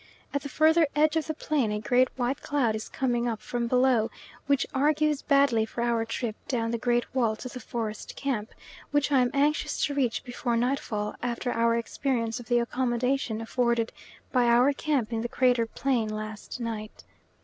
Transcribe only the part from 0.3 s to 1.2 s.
At the further edge